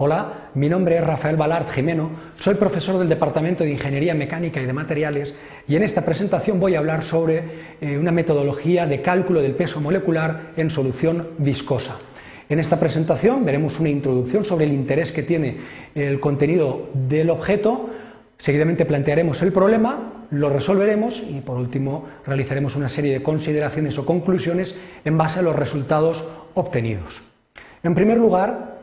Hola, 0.00 0.50
mi 0.54 0.68
nombre 0.68 0.96
es 0.96 1.04
Rafael 1.04 1.34
Balart 1.34 1.70
Jimeno, 1.70 2.10
soy 2.38 2.54
profesor 2.54 3.00
del 3.00 3.08
Departamento 3.08 3.64
de 3.64 3.72
Ingeniería 3.72 4.14
Mecánica 4.14 4.62
y 4.62 4.64
de 4.64 4.72
Materiales 4.72 5.34
y 5.66 5.74
en 5.74 5.82
esta 5.82 6.04
presentación 6.04 6.60
voy 6.60 6.76
a 6.76 6.78
hablar 6.78 7.02
sobre 7.02 7.42
eh, 7.80 7.98
una 7.98 8.12
metodología 8.12 8.86
de 8.86 9.02
cálculo 9.02 9.42
del 9.42 9.56
peso 9.56 9.80
molecular 9.80 10.52
en 10.56 10.70
solución 10.70 11.30
viscosa. 11.38 11.96
En 12.48 12.60
esta 12.60 12.78
presentación 12.78 13.44
veremos 13.44 13.80
una 13.80 13.88
introducción 13.88 14.44
sobre 14.44 14.66
el 14.66 14.72
interés 14.72 15.10
que 15.10 15.24
tiene 15.24 15.56
el 15.96 16.20
contenido 16.20 16.90
del 16.94 17.28
objeto, 17.28 17.90
seguidamente 18.38 18.84
plantearemos 18.84 19.42
el 19.42 19.50
problema, 19.50 20.26
lo 20.30 20.48
resolveremos 20.48 21.24
y 21.28 21.40
por 21.40 21.56
último 21.56 22.06
realizaremos 22.24 22.76
una 22.76 22.88
serie 22.88 23.14
de 23.14 23.24
consideraciones 23.24 23.98
o 23.98 24.06
conclusiones 24.06 24.78
en 25.04 25.18
base 25.18 25.40
a 25.40 25.42
los 25.42 25.56
resultados 25.56 26.24
obtenidos. 26.54 27.20
En 27.82 27.96
primer 27.96 28.18
lugar, 28.18 28.77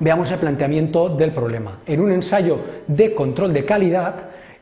Veamos 0.00 0.30
el 0.32 0.38
planteamiento 0.38 1.08
del 1.08 1.32
problema. 1.32 1.78
En 1.86 2.00
un 2.00 2.10
ensayo 2.10 2.58
de 2.86 3.14
control 3.14 3.52
de 3.52 3.64
calidad, 3.64 4.14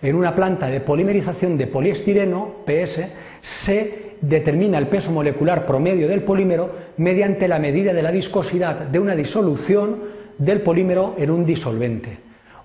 en 0.02 0.14
una 0.14 0.34
planta 0.34 0.66
de 0.66 0.80
polimerización 0.80 1.56
de 1.56 1.66
poliestireno, 1.66 2.56
PS, 2.66 3.00
se 3.40 4.16
determina 4.20 4.76
el 4.76 4.88
peso 4.88 5.10
molecular 5.10 5.64
promedio 5.64 6.06
del 6.06 6.22
polímero 6.22 6.70
mediante 6.98 7.48
la 7.48 7.58
medida 7.58 7.94
de 7.94 8.02
la 8.02 8.10
viscosidad 8.10 8.76
de 8.80 8.98
una 8.98 9.16
disolución 9.16 10.00
del 10.36 10.60
polímero 10.60 11.14
en 11.16 11.30
un 11.30 11.46
disolvente. 11.46 12.18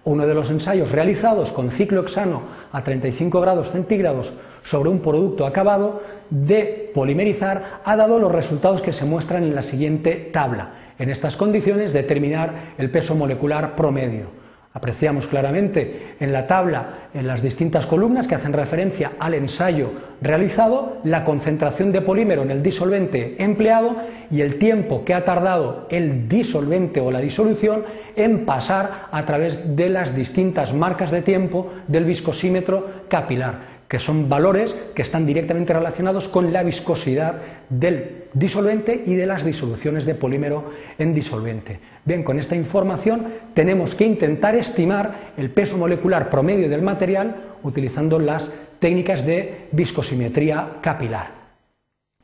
Uno 0.04 0.28
de 0.28 0.34
los 0.34 0.50
ensayos 0.52 0.92
realizados 0.92 1.52
con 1.52 1.72
ciclohexano 1.72 2.44
a 2.72 2.84
35 2.84 3.42
grados 3.42 3.72
centígrados 3.72 4.34
sobre 4.64 4.90
un 4.90 5.00
producto 5.00 5.46
acabado 5.46 6.02
de 6.30 6.92
polimerizar 6.94 7.82
ha 7.84 7.96
dado 7.96 8.20
los 8.20 8.32
resultados 8.32 8.82
que 8.82 8.94
se 8.94 9.06
muestran 9.06 9.44
en 9.44 9.56
la 9.56 9.64
siguiente 9.64 10.30
tabla. 10.32 10.72
En 11.00 11.10
estas 11.10 11.36
condiciones 11.36 11.94
determinar 11.94 12.74
el 12.78 12.90
peso 12.90 13.16
molecular 13.16 13.76
promedio. 13.76 14.48
Apreciamos 14.74 15.26
claramente 15.26 16.16
en 16.20 16.32
la 16.32 16.46
tabla, 16.46 17.10
en 17.14 17.26
las 17.26 17.42
distintas 17.42 17.88
columnas 17.88 18.28
que 18.28 18.36
hacen 18.36 18.54
referencia 18.54 19.14
al 19.18 19.34
ensayo 19.34 19.92
realizado, 20.22 20.98
la 21.04 21.24
concentración 21.24 21.92
de 21.92 22.02
polímero 22.02 22.44
en 22.44 22.52
el 22.52 22.62
disolvente 22.62 23.36
empleado 23.40 23.96
y 24.30 24.42
el 24.42 24.60
tiempo 24.60 25.04
que 25.04 25.16
ha 25.16 25.26
tardado 25.26 25.88
el 25.90 26.30
disolvente 26.30 27.00
o 27.00 27.10
la 27.10 27.22
disolución 27.22 27.86
en 28.16 28.46
pasar 28.46 29.08
a 29.12 29.26
través 29.26 29.76
de 29.76 29.90
las 29.90 30.16
distintas 30.16 30.76
marcas 30.76 31.10
de 31.10 31.24
tiempo 31.24 31.74
del 31.88 32.06
viscosímetro 32.06 32.86
capilar 33.10 33.78
que 33.88 34.00
son 34.00 34.28
valores 34.28 34.76
que 34.94 35.02
están 35.02 35.26
directamente 35.26 35.74
relacionados 35.74 36.28
con 36.28 36.52
la 36.52 36.62
viscosidad 36.64 37.36
del 37.70 38.27
disolvente 38.34 39.04
y 39.06 39.16
de 39.16 39.26
las 39.26 39.46
disoluciones 39.46 40.06
de 40.06 40.16
polímero 40.16 40.72
en 40.98 41.14
disolvente. 41.14 41.80
Bien, 42.06 42.24
con 42.24 42.40
esta 42.40 42.56
información 42.56 43.28
tenemos 43.54 43.96
que 43.96 44.06
intentar 44.06 44.56
estimar 44.56 45.34
el 45.38 45.50
peso 45.50 45.78
molecular 45.78 46.30
promedio 46.30 46.70
del 46.70 46.82
material 46.82 47.36
utilizando 47.64 48.20
las 48.20 48.52
técnicas 48.80 49.26
de 49.26 49.68
viscosimetría 49.72 50.78
capilar. 50.82 51.37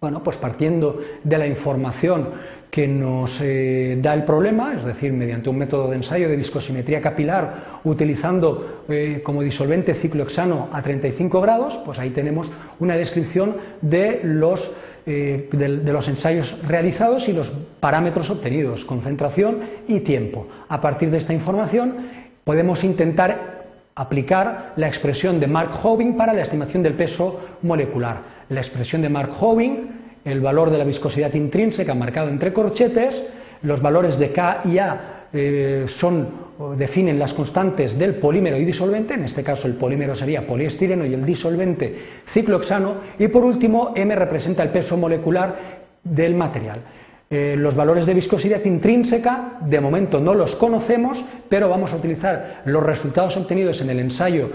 Bueno, 0.03 0.21
pues 0.21 0.35
partiendo 0.35 0.99
de 1.23 1.37
la 1.37 1.47
información 1.47 2.31
que 2.69 2.89
nos 2.89 3.39
eh, 3.39 3.97
da 4.01 4.13
el 4.13 4.25
problema, 4.25 4.73
es 4.73 4.83
decir, 4.83 5.13
mediante 5.13 5.49
un 5.49 5.57
método 5.57 5.89
de 5.89 5.95
ensayo 5.95 6.27
de 6.27 6.35
viscosimetría 6.35 6.99
capilar 6.99 7.79
utilizando 7.85 8.83
eh, 8.89 9.21
como 9.23 9.41
disolvente 9.41 9.93
ciclohexano 9.93 10.67
a 10.73 10.81
35 10.81 11.39
grados, 11.39 11.77
pues 11.85 11.99
ahí 11.99 12.09
tenemos 12.09 12.51
una 12.81 12.97
descripción 12.97 13.55
de 13.81 14.19
los, 14.25 14.73
eh, 15.05 15.47
de 15.53 15.93
los 15.93 16.09
ensayos 16.09 16.61
realizados 16.67 17.29
y 17.29 17.31
los 17.31 17.53
parámetros 17.79 18.29
obtenidos, 18.29 18.83
concentración 18.83 19.59
y 19.87 20.01
tiempo. 20.01 20.49
A 20.67 20.81
partir 20.81 21.11
de 21.11 21.17
esta 21.17 21.31
información 21.31 21.95
podemos 22.43 22.83
intentar 22.83 23.63
aplicar 23.95 24.73
la 24.75 24.87
expresión 24.87 25.39
de 25.39 25.47
Mark 25.47 25.71
Hoving 25.81 26.17
para 26.17 26.33
la 26.33 26.41
estimación 26.41 26.83
del 26.83 26.95
peso 26.95 27.39
molecular 27.61 28.33
la 28.49 28.61
expresión 28.61 29.01
de 29.01 29.09
Mark 29.09 29.31
Hoving, 29.39 30.02
el 30.25 30.41
valor 30.41 30.69
de 30.69 30.77
la 30.77 30.83
viscosidad 30.83 31.33
intrínseca 31.33 31.93
marcado 31.93 32.29
entre 32.29 32.53
corchetes, 32.53 33.23
los 33.61 33.81
valores 33.81 34.17
de 34.19 34.31
K 34.31 34.61
y 34.65 34.77
A 34.77 35.27
eh, 35.33 35.85
son, 35.87 36.29
definen 36.77 37.17
las 37.17 37.33
constantes 37.33 37.97
del 37.97 38.15
polímero 38.15 38.57
y 38.57 38.65
disolvente, 38.65 39.15
en 39.15 39.23
este 39.23 39.43
caso 39.43 39.67
el 39.67 39.75
polímero 39.75 40.15
sería 40.15 40.45
poliestireno 40.45 41.05
y 41.05 41.13
el 41.13 41.25
disolvente 41.25 41.95
ciclohexano, 42.27 42.95
y 43.17 43.27
por 43.27 43.43
último 43.43 43.93
M 43.95 44.15
representa 44.15 44.63
el 44.63 44.69
peso 44.69 44.95
molecular 44.97 45.55
del 46.03 46.35
material. 46.35 46.77
Eh, 47.29 47.55
los 47.57 47.75
valores 47.75 48.05
de 48.05 48.13
viscosidad 48.13 48.63
intrínseca, 48.63 49.57
de 49.61 49.81
momento 49.81 50.19
no 50.19 50.35
los 50.35 50.55
conocemos, 50.55 51.25
pero 51.49 51.67
vamos 51.67 51.91
a 51.91 51.95
utilizar 51.95 52.61
los 52.65 52.83
resultados 52.83 53.35
obtenidos 53.37 53.81
en 53.81 53.89
el 53.89 53.99
ensayo 53.99 54.51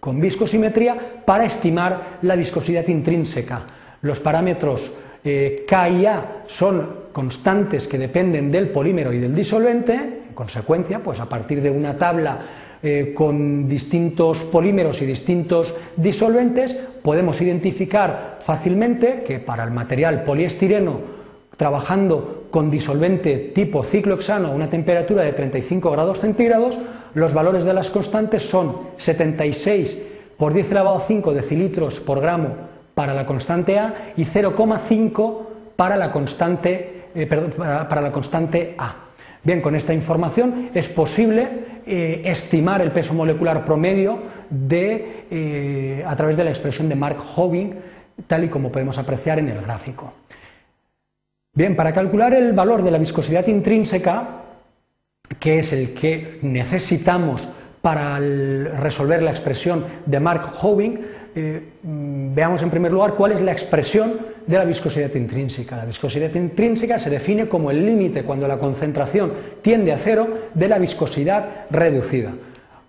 con 0.00 0.18
viscosimetría 0.18 0.96
para 1.26 1.44
estimar 1.44 2.18
la 2.22 2.34
viscosidad 2.34 2.88
intrínseca. 2.88 3.66
Los 4.00 4.18
parámetros 4.18 4.92
eh, 5.24 5.64
K 5.68 5.88
y 5.88 6.06
A 6.06 6.42
son 6.46 7.02
constantes 7.12 7.86
que 7.86 7.98
dependen 7.98 8.50
del 8.50 8.70
polímero 8.70 9.12
y 9.12 9.18
del 9.18 9.34
disolvente, 9.34 9.94
en 9.94 10.34
consecuencia, 10.34 11.00
pues 11.00 11.20
a 11.20 11.28
partir 11.28 11.60
de 11.62 11.70
una 11.70 11.96
tabla 11.96 12.40
eh, 12.82 13.12
con 13.14 13.68
distintos 13.68 14.42
polímeros 14.42 15.02
y 15.02 15.06
distintos 15.06 15.74
disolventes, 15.96 16.74
podemos 17.02 17.40
identificar 17.40 18.38
fácilmente 18.44 19.22
que 19.24 19.38
para 19.38 19.62
el 19.62 19.70
material 19.70 20.24
poliestireno 20.24 21.22
trabajando 21.56 22.46
con 22.50 22.70
disolvente 22.70 23.52
tipo 23.54 23.84
ciclohexano 23.84 24.48
a 24.48 24.52
una 24.52 24.68
temperatura 24.68 25.22
de 25.22 25.32
35 25.32 25.90
grados 25.92 26.18
centígrados, 26.18 26.78
los 27.14 27.34
valores 27.34 27.64
de 27.64 27.74
las 27.74 27.90
constantes 27.90 28.42
son 28.42 28.76
76 28.96 30.02
por 30.36 30.54
10 30.54 30.70
elevado 30.72 30.96
a 30.96 31.00
5 31.02 31.34
decilitros 31.34 32.00
por 32.00 32.20
gramo 32.20 32.71
para 32.94 33.14
la 33.14 33.26
constante 33.26 33.78
A 33.78 34.12
y 34.16 34.24
0,5 34.24 35.46
para 35.76 35.96
la 35.96 36.12
constante, 36.12 37.06
eh, 37.14 37.26
para, 37.26 38.00
la 38.00 38.12
constante 38.12 38.74
A. 38.78 38.94
Bien, 39.42 39.60
con 39.60 39.74
esta 39.74 39.92
información 39.92 40.70
es 40.74 40.88
posible 40.88 41.48
eh, 41.86 42.22
estimar 42.24 42.80
el 42.80 42.92
peso 42.92 43.14
molecular 43.14 43.64
promedio 43.64 44.18
de, 44.48 45.26
eh, 45.30 46.04
a 46.06 46.14
través 46.14 46.36
de 46.36 46.44
la 46.44 46.50
expresión 46.50 46.88
de 46.88 46.94
Mark 46.94 47.18
Hoving, 47.34 47.74
tal 48.26 48.44
y 48.44 48.48
como 48.48 48.70
podemos 48.70 48.98
apreciar 48.98 49.38
en 49.38 49.48
el 49.48 49.60
gráfico. 49.60 50.12
Bien, 51.54 51.74
para 51.74 51.92
calcular 51.92 52.32
el 52.34 52.52
valor 52.52 52.82
de 52.82 52.90
la 52.90 52.98
viscosidad 52.98 53.46
intrínseca, 53.48 54.42
que 55.38 55.58
es 55.58 55.72
el 55.72 55.92
que 55.94 56.38
necesitamos 56.42 57.48
para 57.80 58.18
resolver 58.18 59.22
la 59.22 59.30
expresión 59.30 59.84
de 60.06 60.20
Mark 60.20 60.52
Hoving, 60.62 61.00
eh, 61.34 61.62
mm, 61.82 62.34
veamos 62.34 62.62
en 62.62 62.70
primer 62.70 62.92
lugar 62.92 63.14
cuál 63.14 63.32
es 63.32 63.40
la 63.40 63.52
expresión 63.52 64.18
de 64.46 64.58
la 64.58 64.64
viscosidad 64.64 65.14
intrínseca. 65.14 65.76
La 65.76 65.84
viscosidad 65.84 66.34
intrínseca 66.34 66.98
se 66.98 67.10
define 67.10 67.48
como 67.48 67.70
el 67.70 67.84
límite 67.84 68.24
cuando 68.24 68.46
la 68.48 68.58
concentración 68.58 69.32
tiende 69.62 69.92
a 69.92 69.98
cero 69.98 70.28
de 70.54 70.68
la 70.68 70.78
viscosidad 70.78 71.66
reducida. 71.70 72.32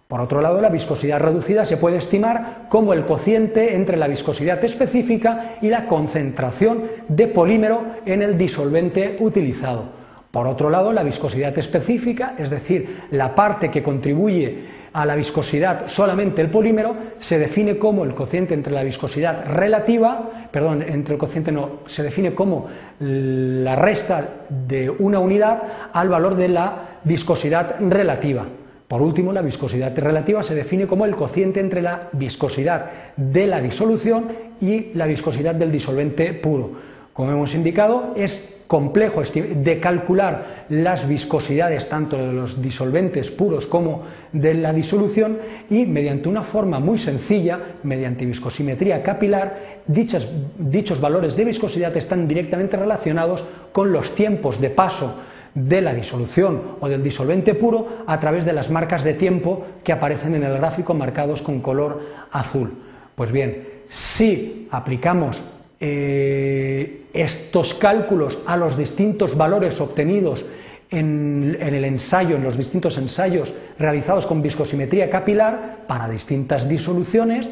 Por 0.08 0.22
otro 0.22 0.42
lado, 0.42 0.62
la 0.62 0.70
viscosidad 0.70 1.20
reducida 1.20 1.66
se 1.66 1.78
puede 1.78 1.98
estimar 1.98 2.68
como 2.70 2.94
el 2.94 3.06
cociente 3.06 3.76
entre 3.76 3.98
la 3.98 4.08
viscosidad 4.08 4.64
específica 4.64 5.56
y 5.62 5.70
la 5.70 5.88
concentración 5.88 6.84
de 7.08 7.28
polímero 7.28 7.84
en 8.06 8.22
el 8.22 8.38
disolvente 8.38 9.16
utilizado. 9.22 10.03
Por 10.34 10.48
otro 10.48 10.72
lado, 10.72 10.92
la 10.92 11.04
viscosidad 11.04 11.56
específica, 11.60 12.34
es 12.40 12.50
decir, 12.50 13.02
la 13.12 13.36
parte 13.36 13.70
que 13.70 13.84
contribuye 13.84 14.64
a 14.92 15.06
la 15.06 15.14
viscosidad 15.14 15.88
solamente 15.88 16.42
el 16.42 16.50
polímero, 16.50 16.96
se 17.20 17.38
define 17.38 17.78
como 17.78 18.04
el 18.04 18.16
cociente 18.16 18.56
entre 18.56 18.74
la 18.74 18.82
viscosidad 18.82 19.46
relativa, 19.46 20.48
perdón, 20.50 20.82
entre 20.82 21.14
el 21.14 21.20
cociente 21.20 21.52
no, 21.52 21.82
se 21.86 22.02
define 22.02 22.34
como 22.34 22.66
la 23.00 23.76
resta 23.76 24.28
de 24.50 24.90
una 24.90 25.20
unidad 25.20 25.62
al 25.94 26.10
valor 26.10 26.34
de 26.34 26.48
la 26.48 26.98
viscosidad 27.04 27.76
relativa. 27.80 28.44
Por 28.88 29.04
último, 29.04 29.34
la 29.34 29.44
viscosidad 29.44 29.96
relativa 29.96 30.42
se 30.42 30.56
define 30.56 30.88
como 30.88 31.06
el 31.06 31.16
cociente 31.16 31.60
entre 31.60 31.84
la 31.84 32.10
viscosidad 32.12 32.90
de 33.16 33.46
la 33.46 33.62
disolución 33.62 34.30
y 34.60 34.94
la 34.96 35.06
viscosidad 35.06 35.54
del 35.54 35.72
disolvente 35.72 36.34
puro. 36.34 36.72
Como 37.14 37.32
hemos 37.32 37.54
indicado, 37.54 38.14
es 38.16 38.64
complejo 38.66 39.22
de 39.22 39.80
calcular 39.80 40.66
las 40.70 41.08
viscosidades 41.08 41.88
tanto 41.88 42.18
de 42.18 42.34
los 42.34 42.60
disolventes 42.60 43.30
puros 43.30 43.68
como 43.68 44.02
de 44.32 44.56
la 44.56 44.74
disolución 44.74 45.38
y 45.70 45.86
mediante 45.86 46.28
una 46.28 46.42
forma 46.42 46.80
muy 46.80 46.98
sencilla, 46.98 47.60
mediante 47.84 48.26
viscosimetría 48.26 49.04
capilar, 49.04 49.84
dichos 49.86 51.00
valores 51.00 51.36
de 51.36 51.46
viscosidad 51.46 51.96
están 51.96 52.28
directamente 52.28 52.76
relacionados 52.76 53.46
con 53.72 53.92
los 53.92 54.16
tiempos 54.16 54.60
de 54.60 54.72
paso 54.72 55.14
de 55.54 55.82
la 55.82 55.94
disolución 55.94 56.78
o 56.80 56.90
del 56.90 57.04
disolvente 57.04 57.54
puro 57.54 57.88
a 58.08 58.20
través 58.20 58.44
de 58.44 58.54
las 58.54 58.72
marcas 58.72 59.04
de 59.04 59.14
tiempo 59.14 59.68
que 59.84 59.92
aparecen 59.92 60.34
en 60.34 60.44
el 60.46 60.58
gráfico 60.58 60.96
marcados 60.96 61.44
con 61.44 61.60
color 61.60 62.02
azul. 62.32 62.74
Pues 63.14 63.32
bien, 63.32 63.68
si 63.88 64.68
aplicamos 64.72 65.44
eh, 65.86 67.08
estos 67.14 67.74
cálculos 67.74 68.40
a 68.46 68.56
los 68.56 68.78
distintos 68.78 69.36
valores 69.36 69.82
obtenidos 69.82 70.46
en, 70.90 71.58
el 71.60 71.84
ensayo, 71.84 72.38
en 72.38 72.44
los 72.44 72.56
distintos 72.56 72.98
ensayos 72.98 73.54
realizados 73.78 74.26
con 74.26 74.42
viscosimetría 74.42 75.10
capilar 75.10 75.80
para 75.86 76.08
distintas 76.08 76.70
disoluciones, 76.70 77.50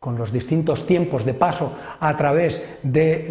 con 0.00 0.18
los 0.18 0.32
distintos 0.32 0.84
tiempos 0.84 1.24
de 1.24 1.34
paso 1.34 1.76
a 2.00 2.16
través 2.16 2.60
de, 2.82 3.28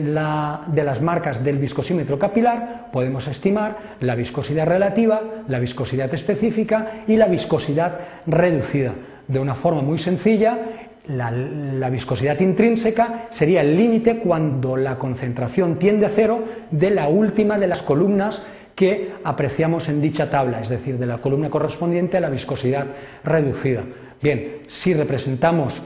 de, 0.68 0.84
las 0.84 1.02
marcas 1.02 1.44
del 1.44 1.58
viscosímetro 1.58 2.18
capilar, 2.18 2.92
podemos 2.94 3.28
estimar 3.28 3.98
la 4.00 4.16
viscosidad 4.16 4.68
relativa, 4.68 5.22
la 5.50 5.60
viscosidad 5.60 6.14
específica 6.14 7.04
y 7.08 7.18
la 7.18 7.28
viscosidad 7.28 8.00
reducida. 8.26 8.94
De 9.28 9.40
una 9.40 9.54
forma 9.54 9.82
muy 9.82 10.00
sencilla, 10.00 10.89
la, 11.10 11.90
viscosidad 11.90 12.40
intrínseca 12.40 13.28
sería 13.32 13.62
el 13.62 13.76
límite 13.76 14.20
cuando 14.20 14.78
la 14.78 14.98
concentración 14.98 15.80
tiende 15.80 16.06
a 16.06 16.10
cero 16.10 16.44
de 16.70 16.92
la 16.92 17.08
última 17.08 17.58
de 17.58 17.68
las 17.68 17.82
columnas 17.82 18.42
que 18.76 19.14
apreciamos 19.24 19.90
en 19.90 20.02
dicha 20.02 20.30
tabla, 20.30 20.62
es 20.62 20.70
decir, 20.70 20.98
de 20.98 21.06
la 21.06 21.18
columna 21.18 21.50
correspondiente 21.50 22.18
a 22.18 22.22
la 22.22 22.30
viscosidad 22.30 22.86
reducida. 23.24 23.84
Bien, 24.22 24.60
si 24.68 24.94
representamos 24.94 25.82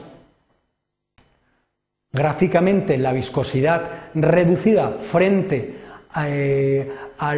gráficamente 2.12 2.98
la 2.98 3.12
viscosidad 3.12 4.10
reducida 4.14 4.90
frente 5.00 5.76
eh, 6.24 6.88
a 7.18 7.34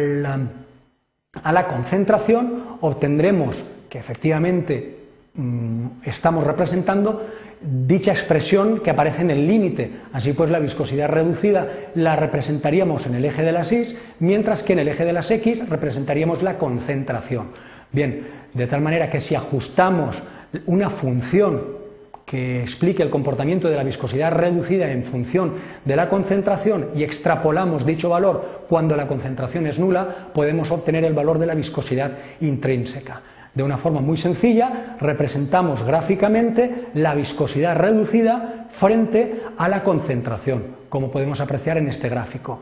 la 1.51 1.67
concentración, 1.67 2.77
obtendremos 2.81 3.65
que 3.89 3.97
efectivamente 3.97 4.97
Mm, 5.37 6.01
estamos 6.03 6.43
representando 6.43 7.29
dicha 7.61 8.11
expresión 8.11 8.79
que 8.79 8.89
aparece 8.89 9.21
en 9.21 9.31
el 9.31 9.47
límite. 9.47 9.91
Así 10.13 10.33
pues, 10.33 10.49
la 10.49 10.59
viscosidad 10.59 11.09
reducida 11.09 11.67
la 11.95 12.15
representaríamos 12.15 13.05
en 13.07 13.15
el 13.15 13.25
eje 13.25 13.43
de 13.43 13.51
las 13.51 13.71
Y, 13.71 13.97
mientras 14.19 14.63
que 14.63 14.73
en 14.73 14.79
el 14.79 14.87
eje 14.87 15.05
de 15.05 15.13
las 15.13 15.31
X 15.31 15.67
representaríamos 15.69 16.43
la 16.43 16.57
concentración. 16.57 17.47
Bien, 17.91 18.27
de 18.53 18.67
tal 18.67 18.81
manera 18.81 19.09
que 19.09 19.21
si 19.21 19.35
ajustamos 19.35 20.21
una 20.65 20.89
función 20.89 21.77
que 22.25 22.61
explique 22.61 23.01
el 23.01 23.09
comportamiento 23.09 23.69
de 23.69 23.77
la 23.77 23.85
viscosidad 23.85 24.33
reducida 24.33 24.91
en 24.91 25.05
función 25.05 25.53
de 25.85 25.95
la 25.95 26.09
concentración 26.09 26.89
y 26.93 27.03
extrapolamos 27.03 27.85
dicho 27.85 28.09
valor 28.09 28.65
cuando 28.67 28.97
la 28.97 29.07
concentración 29.07 29.65
es 29.65 29.79
nula, 29.79 30.29
podemos 30.33 30.69
obtener 30.71 31.05
el 31.05 31.13
valor 31.13 31.39
de 31.39 31.45
la 31.45 31.55
viscosidad 31.55 32.11
intrínseca. 32.41 33.21
De 33.57 33.63
una 33.63 33.79
forma 33.79 34.01
muy 34.01 34.17
sencilla, 34.17 34.97
representamos 34.99 35.81
gráficamente 35.81 36.89
la 36.93 37.15
viscosidad 37.15 37.75
reducida 37.75 38.67
frente 38.69 39.41
a 39.57 39.67
la 39.67 39.81
concentración, 39.81 40.63
como 40.89 41.09
podemos 41.09 41.41
apreciar 41.41 41.79
en 41.79 41.87
este 41.87 42.07
gráfico. 42.07 42.59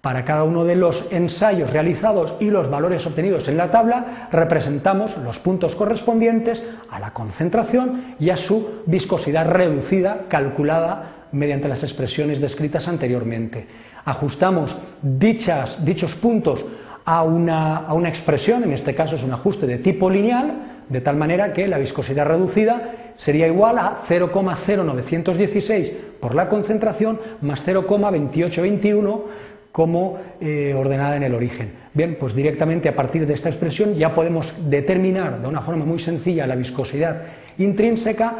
Para 0.00 0.24
cada 0.24 0.44
uno 0.44 0.64
de 0.64 0.76
los 0.76 1.10
ensayos 1.10 1.72
realizados 1.72 2.36
y 2.38 2.50
los 2.50 2.70
valores 2.70 3.04
obtenidos 3.08 3.48
en 3.48 3.56
la 3.56 3.72
tabla, 3.72 4.28
representamos 4.30 5.16
los 5.16 5.40
puntos 5.40 5.74
correspondientes 5.74 6.62
a 6.92 7.00
la 7.00 7.12
concentración 7.12 8.14
y 8.20 8.30
a 8.30 8.36
su 8.36 8.82
viscosidad 8.86 9.48
reducida 9.48 10.26
calculada 10.28 11.26
mediante 11.32 11.66
las 11.66 11.82
expresiones 11.82 12.40
descritas 12.40 12.86
anteriormente. 12.86 13.66
Ajustamos 14.04 14.76
dichos 15.02 16.14
puntos 16.14 16.64
a 17.06 17.22
una, 17.22 18.08
expresión, 18.08 18.64
en 18.64 18.72
este 18.72 18.94
caso 18.94 19.14
es 19.14 19.22
un 19.22 19.32
ajuste 19.32 19.66
de 19.66 19.78
tipo 19.78 20.10
lineal, 20.10 20.82
de 20.88 21.00
tal 21.00 21.16
manera 21.16 21.52
que 21.52 21.68
la 21.68 21.78
viscosidad 21.78 22.26
reducida 22.26 22.90
sería 23.16 23.46
igual 23.46 23.78
a 23.78 24.02
0,0916 24.08 25.92
por 26.20 26.34
la 26.34 26.48
concentración 26.48 27.20
más 27.40 27.64
0,2821 27.64 29.22
como 29.70 30.18
eh, 30.40 30.74
ordenada 30.76 31.16
en 31.16 31.22
el 31.22 31.34
origen. 31.34 31.70
Bien, 31.94 32.16
pues 32.18 32.34
directamente 32.34 32.88
a 32.88 32.96
partir 32.96 33.24
de 33.26 33.34
esta 33.34 33.48
expresión 33.48 33.94
ya 33.94 34.12
podemos 34.12 34.54
determinar 34.68 35.40
de 35.40 35.46
una 35.46 35.60
forma 35.60 35.84
muy 35.84 36.00
sencilla 36.00 36.46
la 36.46 36.56
viscosidad 36.56 37.22
intrínseca 37.58 38.34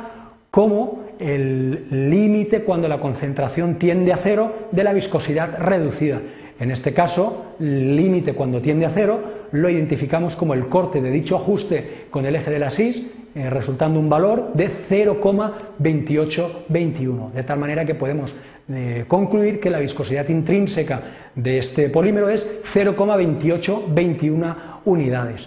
como 0.51 1.05
el 1.19 2.11
límite 2.11 2.63
cuando 2.63 2.89
la 2.89 2.99
concentración 2.99 3.77
tiende 3.77 4.13
a 4.13 4.17
cero 4.17 4.69
de 4.73 4.85
la 4.85 4.93
viscosidad 4.93 5.59
reducida. 5.59 6.21
En 6.59 6.71
este 6.71 6.95
caso, 6.95 7.57
límite 7.59 8.33
cuando 8.33 8.63
tiende 8.63 8.87
a 8.87 8.91
cero 8.91 9.21
lo 9.53 9.69
identificamos 9.69 10.37
como 10.37 10.55
el 10.55 10.69
corte 10.69 11.03
de 11.03 11.11
dicho 11.11 11.37
ajuste 11.37 12.07
con 12.11 12.25
el 12.25 12.35
eje 12.35 12.51
de 12.51 12.59
la 12.59 12.71
SIS, 12.71 13.03
eh, 13.35 13.51
resultando 13.51 14.01
un 14.01 14.09
valor 14.09 14.53
de 14.55 14.71
0,2821, 14.71 17.33
de 17.33 17.43
tal 17.43 17.59
manera 17.59 17.85
que 17.85 17.95
podemos 17.95 18.35
eh, 18.69 19.05
concluir 19.07 19.61
que 19.61 19.69
la 19.69 19.79
viscosidad 19.79 20.27
intrínseca 20.31 21.03
de 21.35 21.59
este 21.59 21.91
polímero 21.91 22.31
es 22.31 22.49
0,2821 22.65 24.57
unidades. 24.87 25.47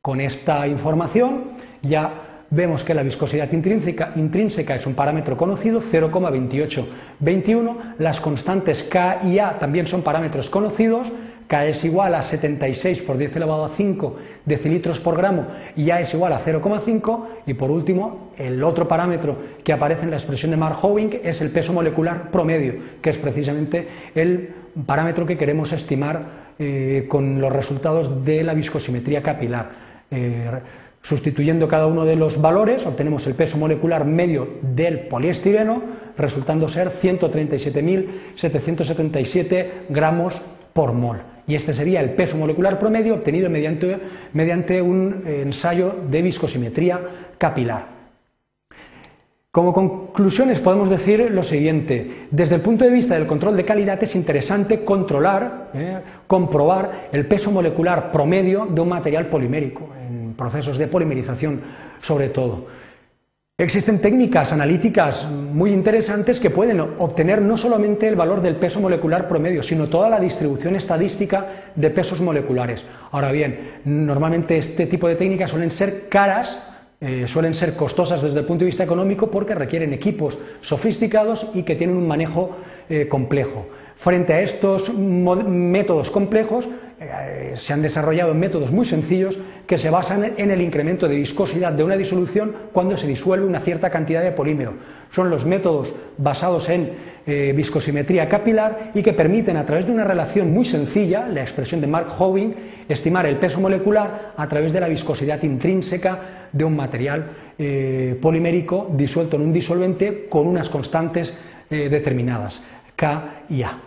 Con 0.00 0.20
esta 0.20 0.68
información 0.68 1.56
ya 1.82 2.35
vemos 2.50 2.84
que 2.84 2.94
la 2.94 3.02
viscosidad 3.02 3.50
intrínseca, 3.52 4.74
es 4.74 4.86
un 4.86 4.94
parámetro 4.94 5.36
conocido, 5.36 5.80
0,2821. 5.80 7.94
Las 7.98 8.20
constantes 8.20 8.84
K 8.84 9.20
y 9.24 9.38
A 9.38 9.58
también 9.58 9.86
son 9.86 10.02
parámetros 10.02 10.50
conocidos. 10.50 11.12
K 11.46 11.66
es 11.66 11.84
igual 11.84 12.14
a 12.16 12.24
76 12.24 13.02
por 13.02 13.18
10 13.18 13.36
elevado 13.36 13.64
a 13.64 13.68
5 13.68 14.16
decilitros 14.44 14.98
por 14.98 15.16
gramo 15.16 15.46
y 15.76 15.90
A 15.90 16.00
es 16.00 16.12
igual 16.12 16.32
a 16.32 16.40
0,5. 16.40 17.24
Y 17.46 17.54
por 17.54 17.70
último, 17.70 18.32
el 18.36 18.62
otro 18.64 18.88
parámetro 18.88 19.36
que 19.62 19.72
aparece 19.72 20.04
en 20.04 20.10
la 20.10 20.16
expresión 20.16 20.50
de 20.50 20.56
Mark-Howing 20.56 21.20
es 21.22 21.40
el 21.40 21.50
peso 21.50 21.72
molecular 21.72 22.30
promedio, 22.30 22.74
que 23.00 23.10
es 23.10 23.18
precisamente 23.18 23.88
el 24.14 24.54
parámetro 24.86 25.24
que 25.24 25.38
queremos 25.38 25.72
estimar 25.72 26.46
eh, 26.58 27.06
con 27.08 27.40
los 27.40 27.52
resultados 27.52 28.24
de 28.24 28.42
la 28.42 28.54
viscosimetría 28.54 29.22
capilar. 29.22 29.70
Eh, 30.10 30.50
Sustituyendo 31.06 31.68
cada 31.68 31.86
uno 31.86 32.04
de 32.04 32.16
los 32.16 32.40
valores, 32.40 32.84
obtenemos 32.84 33.24
el 33.28 33.34
peso 33.34 33.58
molecular 33.58 34.04
medio 34.04 34.54
del 34.60 35.06
poliestireno, 35.06 35.80
resultando 36.18 36.68
ser 36.68 36.90
137.777 36.90 39.68
gramos 39.88 40.42
por 40.72 40.94
mol. 40.94 41.18
Y 41.46 41.54
este 41.54 41.74
sería 41.74 42.00
el 42.00 42.10
peso 42.10 42.36
molecular 42.36 42.80
promedio 42.80 43.14
obtenido 43.14 43.48
mediante, 43.48 44.00
mediante 44.32 44.82
un 44.82 45.22
ensayo 45.24 45.94
de 46.10 46.22
viscosimetría 46.22 47.00
capilar. 47.38 47.94
Como 49.52 49.72
conclusiones 49.72 50.58
podemos 50.58 50.90
decir 50.90 51.30
lo 51.30 51.44
siguiente, 51.44 52.26
desde 52.32 52.56
el 52.56 52.62
punto 52.62 52.84
de 52.84 52.90
vista 52.90 53.14
del 53.14 53.28
control 53.28 53.56
de 53.56 53.64
calidad 53.64 54.02
es 54.02 54.16
interesante 54.16 54.84
controlar, 54.84 55.70
eh, 55.72 55.98
comprobar 56.26 57.10
el 57.12 57.26
peso 57.26 57.52
molecular 57.52 58.10
promedio 58.10 58.66
de 58.66 58.80
un 58.80 58.88
material 58.88 59.26
polimérico 59.26 59.90
procesos 60.36 60.78
de 60.78 60.86
polimerización 60.86 61.60
sobre 62.02 62.28
todo. 62.28 62.66
Existen 63.58 64.00
técnicas 64.00 64.52
analíticas 64.52 65.24
muy 65.24 65.72
interesantes 65.72 66.40
que 66.40 66.50
pueden 66.50 66.78
obtener 66.78 67.40
no 67.40 67.56
solamente 67.56 68.06
el 68.06 68.14
valor 68.14 68.42
del 68.42 68.56
peso 68.56 68.80
molecular 68.80 69.26
promedio, 69.26 69.62
sino 69.62 69.86
toda 69.86 70.10
la 70.10 70.20
distribución 70.20 70.76
estadística 70.76 71.70
de 71.74 71.88
pesos 71.88 72.20
moleculares. 72.20 72.84
Ahora 73.12 73.32
bien, 73.32 73.80
normalmente 73.86 74.58
este 74.58 74.84
tipo 74.84 75.08
de 75.08 75.16
técnicas 75.16 75.52
suelen 75.52 75.70
ser 75.70 76.10
caras, 76.10 76.70
eh, 77.00 77.24
suelen 77.26 77.54
ser 77.54 77.72
costosas 77.76 78.20
desde 78.20 78.40
el 78.40 78.44
punto 78.44 78.60
de 78.60 78.66
vista 78.66 78.84
económico 78.84 79.30
porque 79.30 79.54
requieren 79.54 79.94
equipos 79.94 80.38
sofisticados 80.60 81.46
y 81.54 81.62
que 81.62 81.76
tienen 81.76 81.96
un 81.96 82.06
manejo 82.06 82.58
eh, 82.90 83.08
complejo. 83.08 83.66
Frente 83.96 84.34
a 84.34 84.42
estos 84.42 84.92
métodos 84.92 86.10
complejos, 86.10 86.68
eh, 86.98 87.52
se 87.56 87.74
han 87.74 87.82
desarrollado 87.82 88.32
métodos 88.32 88.72
muy 88.72 88.86
sencillos 88.86 89.38
que 89.66 89.76
se 89.76 89.90
basan 89.90 90.32
en 90.38 90.50
el 90.50 90.62
incremento 90.62 91.08
de 91.08 91.16
viscosidad 91.16 91.72
de 91.72 91.84
una 91.84 91.94
disolución 91.94 92.54
cuando 92.72 92.96
se 92.96 93.06
disuelve 93.06 93.44
una 93.44 93.60
cierta 93.60 93.90
cantidad 93.90 94.22
de 94.22 94.32
polímero. 94.32 94.72
Son 95.10 95.28
los 95.28 95.44
métodos 95.44 95.94
basados 96.16 96.70
en 96.70 96.92
eh, 97.26 97.52
viscosimetría 97.54 98.30
capilar 98.30 98.92
y 98.94 99.02
que 99.02 99.12
permiten 99.12 99.58
a 99.58 99.66
través 99.66 99.84
de 99.84 99.92
una 99.92 100.04
relación 100.04 100.54
muy 100.54 100.64
sencilla, 100.64 101.28
la 101.28 101.42
expresión 101.42 101.82
de 101.82 101.86
Mark 101.86 102.08
Howing, 102.18 102.54
estimar 102.88 103.26
el 103.26 103.36
peso 103.36 103.60
molecular 103.60 104.32
a 104.34 104.48
través 104.48 104.72
de 104.72 104.80
la 104.80 104.88
viscosidad 104.88 105.42
intrínseca 105.42 106.48
de 106.50 106.64
un 106.64 106.76
material 106.76 107.26
eh, 107.58 108.18
polimérico 108.22 108.90
disuelto 108.96 109.36
en 109.36 109.42
un 109.42 109.52
disolvente 109.52 110.28
con 110.30 110.46
unas 110.46 110.70
constantes 110.70 111.36
determinadas, 111.68 112.62
K 112.94 113.42
y 113.50 113.64
A. 113.64 113.85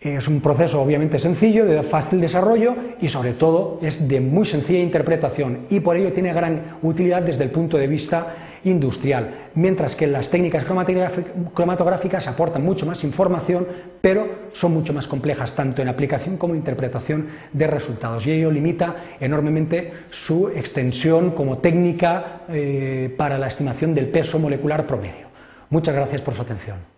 Es 0.00 0.28
un 0.28 0.40
proceso 0.40 0.80
obviamente 0.80 1.18
sencillo, 1.18 1.66
de 1.66 1.82
fácil 1.82 2.20
desarrollo 2.20 2.76
y 3.00 3.08
sobre 3.08 3.32
todo 3.32 3.80
es 3.82 4.06
de 4.06 4.20
muy 4.20 4.46
sencilla 4.46 4.78
interpretación 4.78 5.66
y 5.70 5.80
por 5.80 5.96
ello 5.96 6.12
tiene 6.12 6.32
gran 6.32 6.76
utilidad 6.82 7.22
desde 7.22 7.42
el 7.42 7.50
punto 7.50 7.76
de 7.78 7.88
vista 7.88 8.34
industrial, 8.62 9.48
mientras 9.54 9.96
que 9.96 10.06
las 10.06 10.28
técnicas 10.28 10.64
cromatográficas 10.64 12.28
aportan 12.28 12.64
mucho 12.64 12.86
más 12.86 13.02
información, 13.02 13.66
pero 14.00 14.28
son 14.52 14.72
mucho 14.72 14.92
más 14.92 15.08
complejas 15.08 15.56
tanto 15.56 15.82
en 15.82 15.88
aplicación 15.88 16.36
como 16.36 16.54
en 16.54 16.60
interpretación 16.60 17.26
de 17.52 17.66
resultados 17.66 18.24
y 18.26 18.32
ello 18.32 18.52
limita 18.52 18.94
enormemente 19.18 19.92
su 20.10 20.48
extensión 20.48 21.32
como 21.32 21.58
técnica 21.58 22.42
eh, 22.48 23.12
para 23.16 23.36
la 23.36 23.48
estimación 23.48 23.96
del 23.96 24.08
peso 24.08 24.38
molecular 24.38 24.86
promedio. 24.86 25.26
Muchas 25.70 25.96
gracias 25.96 26.22
por 26.22 26.34
su 26.34 26.42
atención. 26.42 26.97